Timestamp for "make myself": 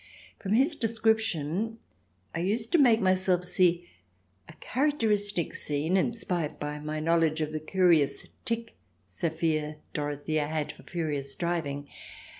2.79-3.43